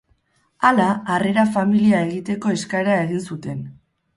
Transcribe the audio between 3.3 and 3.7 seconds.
zuten.